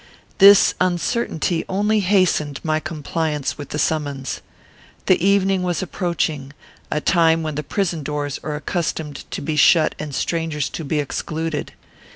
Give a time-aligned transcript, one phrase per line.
[0.39, 4.41] This uncertainty only hastened my compliance with the summons.
[5.05, 6.53] The evening was approaching,
[6.89, 10.97] a time when the prison doors are accustomed to be shut and strangers to be
[10.97, 11.73] excluded.